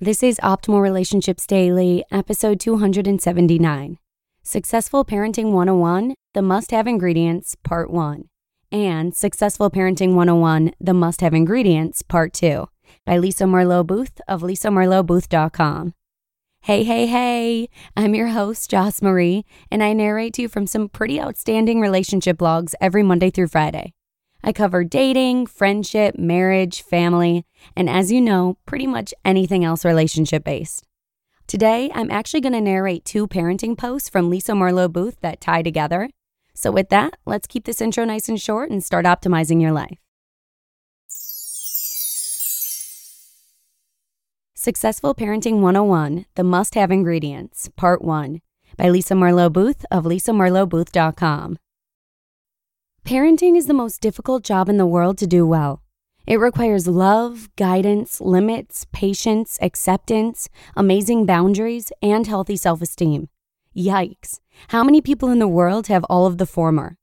[0.00, 3.98] This is Optimal Relationships Daily, episode 279
[4.44, 8.28] Successful Parenting 101 The Must Have Ingredients, Part 1,
[8.70, 12.68] and Successful Parenting 101 The Must Have Ingredients, Part 2
[13.04, 15.94] by Lisa Merlo Booth of lisamerlobooth.com.
[16.60, 17.68] Hey, hey, hey!
[17.96, 22.38] I'm your host, Joss Marie, and I narrate to you from some pretty outstanding relationship
[22.38, 23.94] blogs every Monday through Friday.
[24.42, 27.44] I cover dating, friendship, marriage, family,
[27.76, 30.84] and as you know, pretty much anything else relationship based.
[31.46, 35.62] Today, I'm actually going to narrate two parenting posts from Lisa Merlo Booth that tie
[35.62, 36.10] together.
[36.54, 39.98] So, with that, let's keep this intro nice and short and start optimizing your life.
[44.54, 48.40] Successful Parenting 101 The Must Have Ingredients, Part 1
[48.76, 51.58] by Lisa Merlo Booth of lisamerlobooth.com.
[53.04, 55.82] Parenting is the most difficult job in the world to do well.
[56.26, 63.28] It requires love, guidance, limits, patience, acceptance, amazing boundaries, and healthy self esteem.
[63.74, 64.40] Yikes.
[64.68, 66.98] How many people in the world have all of the former?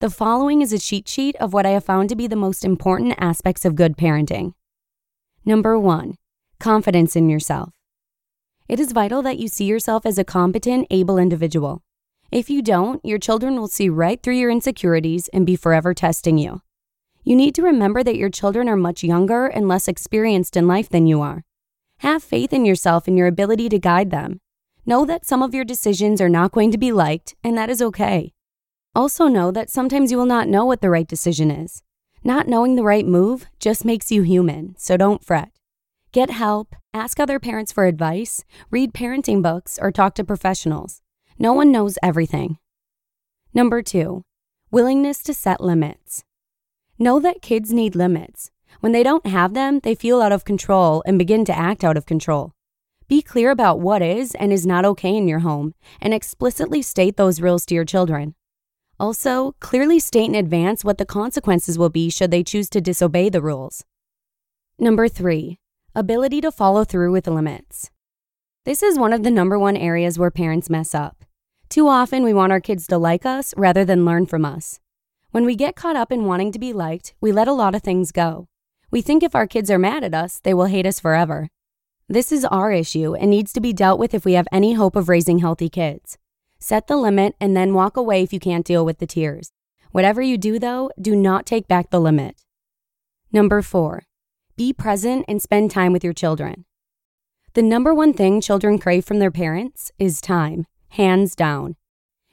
[0.00, 2.66] The following is a cheat sheet of what I have found to be the most
[2.66, 4.52] important aspects of good parenting.
[5.46, 6.16] Number one,
[6.60, 7.70] confidence in yourself.
[8.68, 11.82] It is vital that you see yourself as a competent, able individual.
[12.30, 16.38] If you don't, your children will see right through your insecurities and be forever testing
[16.38, 16.62] you.
[17.22, 20.88] You need to remember that your children are much younger and less experienced in life
[20.88, 21.44] than you are.
[21.98, 24.40] Have faith in yourself and your ability to guide them.
[24.84, 27.82] Know that some of your decisions are not going to be liked, and that is
[27.82, 28.32] okay.
[28.94, 31.82] Also, know that sometimes you will not know what the right decision is.
[32.22, 35.50] Not knowing the right move just makes you human, so don't fret.
[36.12, 41.02] Get help, ask other parents for advice, read parenting books, or talk to professionals.
[41.38, 42.56] No one knows everything.
[43.52, 44.22] Number two,
[44.70, 46.24] willingness to set limits.
[46.98, 48.50] Know that kids need limits.
[48.80, 51.98] When they don't have them, they feel out of control and begin to act out
[51.98, 52.52] of control.
[53.06, 57.18] Be clear about what is and is not okay in your home and explicitly state
[57.18, 58.34] those rules to your children.
[58.98, 63.28] Also, clearly state in advance what the consequences will be should they choose to disobey
[63.28, 63.84] the rules.
[64.78, 65.58] Number three,
[65.94, 67.90] ability to follow through with limits.
[68.64, 71.25] This is one of the number one areas where parents mess up.
[71.68, 74.78] Too often, we want our kids to like us rather than learn from us.
[75.32, 77.82] When we get caught up in wanting to be liked, we let a lot of
[77.82, 78.48] things go.
[78.90, 81.48] We think if our kids are mad at us, they will hate us forever.
[82.08, 84.94] This is our issue and needs to be dealt with if we have any hope
[84.94, 86.18] of raising healthy kids.
[86.60, 89.50] Set the limit and then walk away if you can't deal with the tears.
[89.90, 92.36] Whatever you do, though, do not take back the limit.
[93.32, 94.04] Number four,
[94.56, 96.64] be present and spend time with your children.
[97.54, 101.76] The number one thing children crave from their parents is time hands down.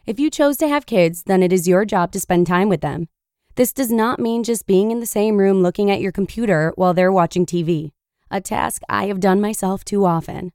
[0.06, 2.82] If you chose to have kids, then it is your job to spend time with
[2.82, 3.08] them.
[3.56, 6.94] This does not mean just being in the same room looking at your computer while
[6.94, 7.92] they're watching TV,
[8.32, 10.52] a task I have done myself too often.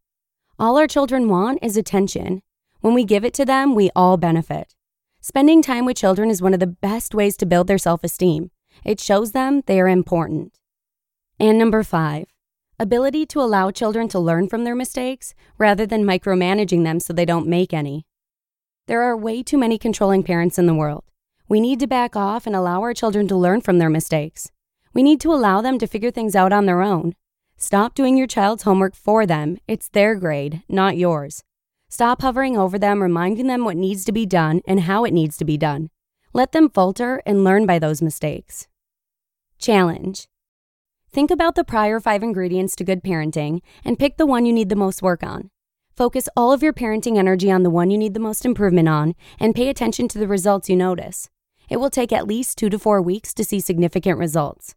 [0.58, 2.42] All our children want is attention.
[2.80, 4.74] When we give it to them, we all benefit.
[5.20, 8.50] Spending time with children is one of the best ways to build their self esteem.
[8.84, 10.58] It shows them they are important.
[11.38, 12.26] And number five,
[12.80, 17.24] ability to allow children to learn from their mistakes rather than micromanaging them so they
[17.24, 18.06] don't make any.
[18.86, 21.04] There are way too many controlling parents in the world.
[21.48, 24.50] We need to back off and allow our children to learn from their mistakes.
[24.94, 27.14] We need to allow them to figure things out on their own.
[27.56, 29.58] Stop doing your child's homework for them.
[29.66, 31.42] It's their grade, not yours.
[31.88, 35.36] Stop hovering over them, reminding them what needs to be done and how it needs
[35.38, 35.90] to be done.
[36.32, 38.68] Let them falter and learn by those mistakes.
[39.58, 40.28] Challenge
[41.10, 44.68] Think about the prior five ingredients to good parenting and pick the one you need
[44.68, 45.50] the most work on.
[45.96, 49.14] Focus all of your parenting energy on the one you need the most improvement on
[49.40, 51.28] and pay attention to the results you notice.
[51.68, 54.74] It will take at least two to four weeks to see significant results.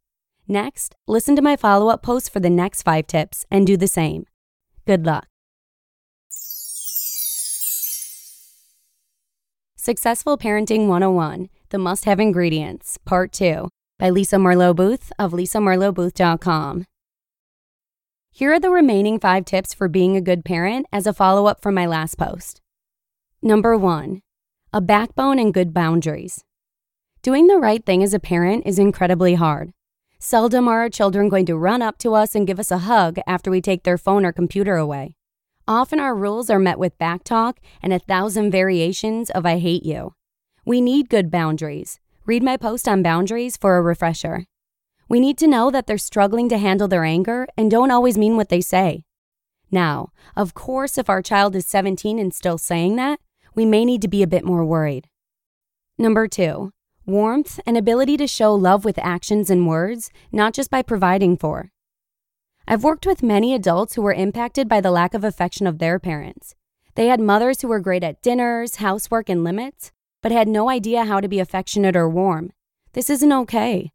[0.47, 3.87] Next, listen to my follow up post for the next five tips and do the
[3.87, 4.25] same.
[4.87, 5.27] Good luck.
[9.75, 13.69] Successful Parenting 101 The Must Have Ingredients, Part 2,
[14.01, 16.86] by Lisa Merlo Booth of lisamerlobooth.com.
[18.31, 21.62] Here are the remaining five tips for being a good parent as a follow up
[21.62, 22.62] from my last post.
[23.44, 24.21] Number one,
[24.74, 26.44] a backbone and good boundaries.
[27.21, 29.71] Doing the right thing as a parent is incredibly hard.
[30.18, 33.19] Seldom are our children going to run up to us and give us a hug
[33.27, 35.15] after we take their phone or computer away.
[35.68, 40.15] Often our rules are met with backtalk and a thousand variations of I hate you.
[40.65, 42.00] We need good boundaries.
[42.31, 44.45] Read my post on boundaries for a refresher.
[45.09, 48.37] We need to know that they're struggling to handle their anger and don't always mean
[48.37, 49.03] what they say.
[49.69, 53.19] Now, of course, if our child is 17 and still saying that,
[53.53, 55.09] we may need to be a bit more worried.
[55.97, 56.71] Number two,
[57.05, 61.73] warmth and ability to show love with actions and words, not just by providing for.
[62.65, 65.99] I've worked with many adults who were impacted by the lack of affection of their
[65.99, 66.55] parents.
[66.95, 69.91] They had mothers who were great at dinners, housework, and limits,
[70.21, 72.51] but had no idea how to be affectionate or warm.
[72.94, 73.91] This isn't okay.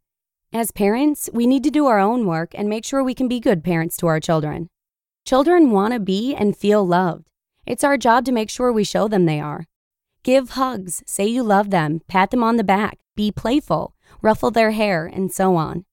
[0.52, 3.40] As parents, we need to do our own work and make sure we can be
[3.40, 4.68] good parents to our children.
[5.24, 7.26] Children want to be and feel loved.
[7.66, 9.66] It's our job to make sure we show them they are.
[10.22, 14.70] Give hugs, say you love them, pat them on the back, be playful, ruffle their
[14.70, 15.84] hair, and so on.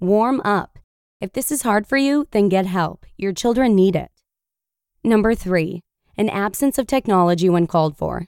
[0.00, 0.78] Warm up.
[1.20, 3.04] If this is hard for you, then get help.
[3.18, 4.10] Your children need it.
[5.04, 5.82] Number three,
[6.16, 8.26] an absence of technology when called for.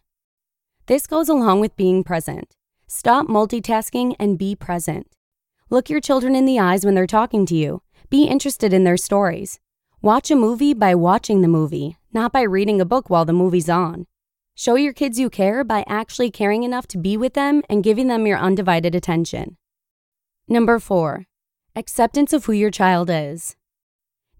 [0.87, 2.57] This goes along with being present.
[2.89, 5.07] Stop multitasking and be present.
[5.71, 7.83] Look your children in the eyes when they're talking to you.
[8.11, 9.61] Be interested in their stories.
[10.03, 13.71] Watch a movie by watching the movie, not by reading a book while the movie's
[13.71, 14.07] on.
[14.57, 18.09] Show your kids you care by actually caring enough to be with them and giving
[18.09, 19.57] them your undivided attention.
[20.49, 21.27] Number four,
[21.77, 23.55] acceptance of who your child is.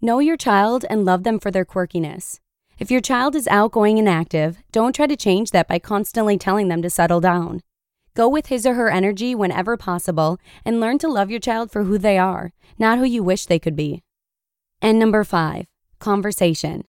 [0.01, 2.41] Know your child and love them for their quirkiness.
[2.79, 6.69] If your child is outgoing and active, don't try to change that by constantly telling
[6.69, 7.63] them to settle down.
[8.15, 11.85] Go with his or her energy whenever possible and learn to love your child for
[11.85, 14.03] who they are, not who you wish they could be.
[14.81, 15.67] And number five,
[15.99, 16.85] conversation.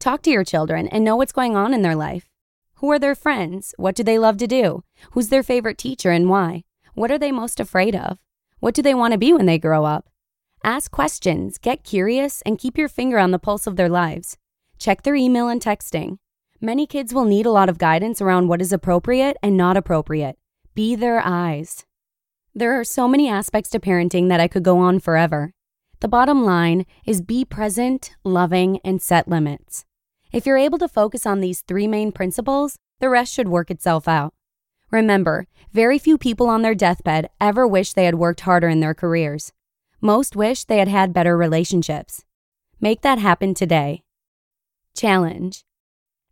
[0.00, 2.28] Talk to your children and know what's going on in their life.
[2.76, 3.74] Who are their friends?
[3.78, 4.84] What do they love to do?
[5.12, 6.64] Who's their favorite teacher and why?
[6.94, 8.18] What are they most afraid of?
[8.58, 10.08] What do they want to be when they grow up?
[10.62, 14.36] Ask questions, get curious, and keep your finger on the pulse of their lives.
[14.78, 16.18] Check their email and texting.
[16.60, 20.36] Many kids will need a lot of guidance around what is appropriate and not appropriate.
[20.74, 21.84] Be their eyes.
[22.54, 25.52] There are so many aspects to parenting that I could go on forever.
[26.00, 29.84] The bottom line is be present, loving, and set limits.
[30.32, 34.06] If you're able to focus on these three main principles, the rest should work itself
[34.06, 34.34] out.
[34.90, 38.94] Remember, very few people on their deathbed ever wish they had worked harder in their
[38.94, 39.52] careers.
[40.00, 42.24] Most wish they had had better relationships.
[42.80, 44.03] Make that happen today.
[44.94, 45.64] Challenge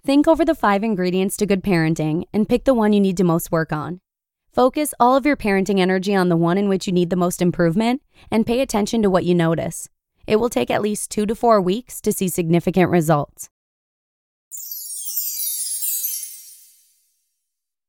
[0.04, 3.24] Think over the five ingredients to good parenting and pick the one you need to
[3.24, 4.00] most work on.
[4.52, 7.42] Focus all of your parenting energy on the one in which you need the most
[7.42, 9.88] improvement and pay attention to what you notice.
[10.28, 13.48] It will take at least two to four weeks to see significant results.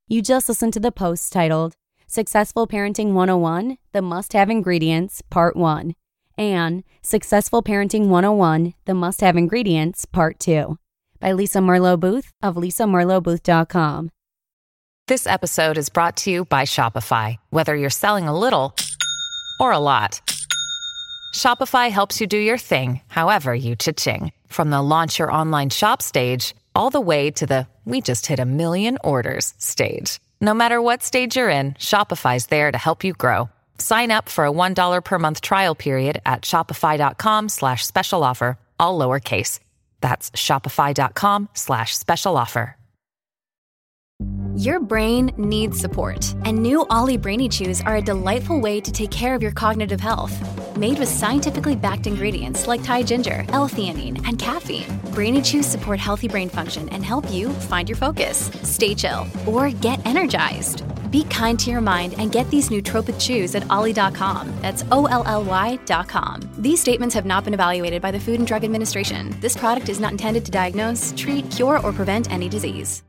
[0.07, 1.75] You just listened to the post titled
[2.07, 5.93] Successful Parenting 101 The Must Have Ingredients, Part 1,
[6.37, 10.77] and Successful Parenting 101 The Must Have Ingredients, Part 2
[11.19, 14.09] by Lisa Merlo Booth of lisamerlobooth.com.
[15.07, 17.37] This episode is brought to you by Shopify.
[17.49, 18.73] Whether you're selling a little
[19.59, 20.21] or a lot,
[21.33, 24.31] Shopify helps you do your thing, however you cha-ching.
[24.47, 28.39] From the launch your online shop stage, all the way to the we just hit
[28.39, 30.19] a million orders stage.
[30.39, 33.49] No matter what stage you're in, Shopify's there to help you grow.
[33.77, 38.97] Sign up for a $1 per month trial period at shopify.com slash special offer, all
[38.97, 39.59] lowercase.
[39.99, 42.77] That's shopify.com slash special offer.
[44.55, 49.09] Your brain needs support, and new OLLY Brainy Chews are a delightful way to take
[49.09, 50.37] care of your cognitive health.
[50.77, 56.27] Made with scientifically backed ingredients like Thai ginger, L-theanine, and caffeine, Brainy Chews support healthy
[56.27, 60.83] brain function and help you find your focus, stay chill, or get energized.
[61.13, 64.51] Be kind to your mind and get these nootropic chews at olly.com.
[64.63, 66.41] That's O L L Y.com.
[66.57, 69.35] These statements have not been evaluated by the Food and Drug Administration.
[69.39, 73.03] This product is not intended to diagnose, treat, cure, or prevent any disease.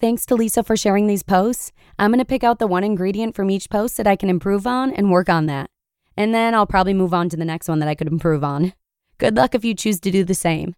[0.00, 1.70] Thanks to Lisa for sharing these posts.
[2.00, 4.66] I'm going to pick out the one ingredient from each post that I can improve
[4.66, 5.70] on and work on that.
[6.16, 8.72] And then I'll probably move on to the next one that I could improve on.
[9.18, 10.74] Good luck if you choose to do the same.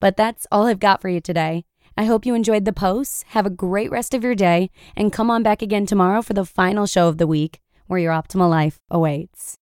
[0.00, 1.64] But that's all I've got for you today.
[1.96, 3.24] I hope you enjoyed the posts.
[3.28, 6.44] Have a great rest of your day and come on back again tomorrow for the
[6.44, 9.58] final show of the week where your optimal life awaits.